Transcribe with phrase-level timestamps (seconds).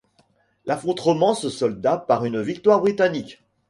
[0.65, 3.43] L'affrontement se solda par une victoire britannique.